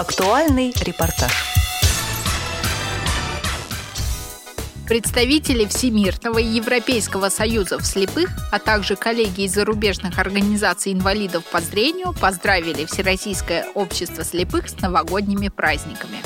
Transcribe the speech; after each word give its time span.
Актуальный 0.00 0.72
репортаж. 0.80 1.30
Представители 4.88 5.66
Всемирного 5.66 6.38
и 6.38 6.46
Европейского 6.46 7.28
союзов 7.28 7.84
слепых, 7.84 8.30
а 8.50 8.58
также 8.58 8.96
коллеги 8.96 9.42
из 9.42 9.52
зарубежных 9.52 10.18
организаций 10.18 10.94
инвалидов 10.94 11.44
по 11.44 11.60
зрению 11.60 12.14
поздравили 12.18 12.86
Всероссийское 12.86 13.66
общество 13.74 14.24
слепых 14.24 14.70
с 14.70 14.80
новогодними 14.80 15.48
праздниками. 15.48 16.22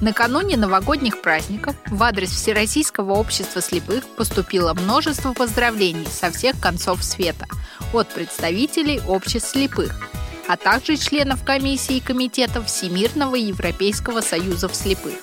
Накануне 0.00 0.56
новогодних 0.56 1.22
праздников 1.22 1.76
в 1.86 2.02
адрес 2.02 2.30
Всероссийского 2.30 3.12
общества 3.12 3.62
слепых 3.62 4.02
поступило 4.16 4.74
множество 4.74 5.32
поздравлений 5.34 6.08
со 6.08 6.32
всех 6.32 6.58
концов 6.58 7.04
света 7.04 7.46
от 7.92 8.08
представителей 8.08 9.00
обществ 9.06 9.50
слепых, 9.50 10.11
а 10.48 10.56
также 10.56 10.96
членов 10.96 11.44
комиссии 11.44 11.96
и 11.96 12.00
комитетов 12.00 12.66
Всемирного 12.66 13.36
Европейского 13.36 14.20
союзов 14.20 14.74
слепых. 14.74 15.14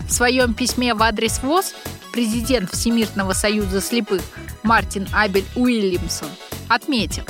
В 0.00 0.12
своем 0.12 0.54
письме 0.54 0.94
в 0.94 1.02
адрес 1.02 1.42
ВОЗ 1.42 1.74
президент 2.12 2.72
Всемирного 2.72 3.32
союза 3.32 3.80
слепых 3.80 4.22
Мартин 4.62 5.06
Абель 5.12 5.44
Уильямсон 5.54 6.28
отметил, 6.68 7.24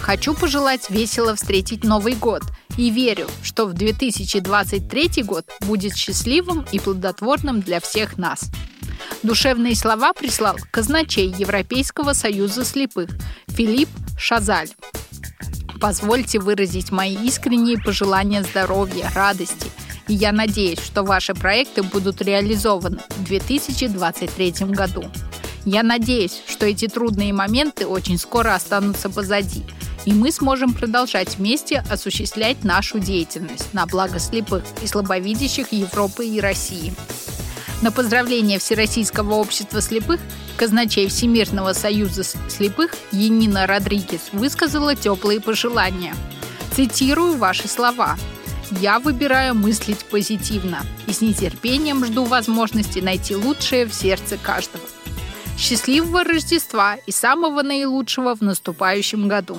«Хочу 0.00 0.34
пожелать 0.34 0.90
весело 0.90 1.34
встретить 1.36 1.84
Новый 1.84 2.14
год 2.14 2.42
и 2.76 2.90
верю, 2.90 3.28
что 3.42 3.66
в 3.66 3.74
2023 3.74 5.22
год 5.22 5.46
будет 5.60 5.96
счастливым 5.96 6.66
и 6.72 6.78
плодотворным 6.78 7.60
для 7.60 7.80
всех 7.80 8.18
нас». 8.18 8.50
Душевные 9.22 9.74
слова 9.74 10.12
прислал 10.12 10.56
казначей 10.70 11.34
Европейского 11.36 12.12
союза 12.12 12.64
слепых 12.64 13.10
Филипп 13.48 13.88
Шазаль. 14.18 14.68
Позвольте 15.80 16.38
выразить 16.38 16.90
мои 16.90 17.14
искренние 17.14 17.78
пожелания 17.78 18.42
здоровья, 18.42 19.10
радости– 19.14 19.70
и 20.08 20.14
я 20.14 20.32
надеюсь, 20.32 20.78
что 20.78 21.02
ваши 21.02 21.34
проекты 21.34 21.82
будут 21.82 22.22
реализованы 22.22 23.00
в 23.16 23.24
2023 23.24 24.52
году. 24.68 25.04
Я 25.64 25.82
надеюсь, 25.82 26.42
что 26.46 26.66
эти 26.66 26.86
трудные 26.86 27.32
моменты 27.32 27.86
очень 27.86 28.18
скоро 28.18 28.54
останутся 28.54 29.10
позади, 29.10 29.64
и 30.04 30.12
мы 30.12 30.30
сможем 30.30 30.74
продолжать 30.74 31.38
вместе 31.38 31.84
осуществлять 31.90 32.62
нашу 32.62 33.00
деятельность 33.00 33.74
на 33.74 33.86
благо 33.86 34.20
слепых 34.20 34.62
и 34.82 34.86
слабовидящих 34.86 35.72
Европы 35.72 36.24
и 36.24 36.40
России. 36.40 36.94
На 37.82 37.92
поздравление 37.92 38.58
Всероссийского 38.58 39.34
общества 39.34 39.80
слепых 39.80 40.20
казначей 40.56 41.08
Всемирного 41.08 41.72
союза 41.72 42.24
слепых 42.48 42.94
Енина 43.12 43.66
Родригес 43.66 44.30
высказала 44.32 44.94
теплые 44.94 45.40
пожелания. 45.40 46.14
Цитирую 46.74 47.36
ваши 47.36 47.68
слова– 47.68 48.16
я 48.70 48.98
выбираю 48.98 49.54
мыслить 49.54 50.04
позитивно 50.04 50.80
и 51.06 51.12
с 51.12 51.20
нетерпением 51.20 52.04
жду 52.04 52.24
возможности 52.24 52.98
найти 52.98 53.36
лучшее 53.36 53.86
в 53.86 53.94
сердце 53.94 54.36
каждого. 54.38 54.84
Счастливого 55.56 56.24
Рождества 56.24 56.96
и 57.06 57.12
самого 57.12 57.62
наилучшего 57.62 58.34
в 58.34 58.42
наступающем 58.42 59.28
году! 59.28 59.58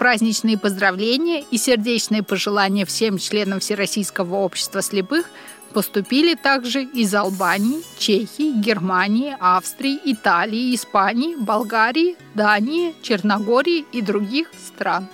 Праздничные 0.00 0.56
поздравления 0.56 1.44
и 1.50 1.58
сердечные 1.58 2.22
пожелания 2.22 2.86
всем 2.86 3.18
членам 3.18 3.60
Всероссийского 3.60 4.36
общества 4.36 4.80
слепых 4.80 5.26
поступили 5.74 6.34
также 6.36 6.84
из 6.84 7.14
Албании, 7.14 7.82
Чехии, 7.98 8.58
Германии, 8.58 9.36
Австрии, 9.38 10.00
Италии, 10.06 10.74
Испании, 10.74 11.36
Болгарии, 11.36 12.16
Дании, 12.34 12.94
Черногории 13.02 13.84
и 13.92 14.00
других 14.00 14.50
стран. 14.56 15.06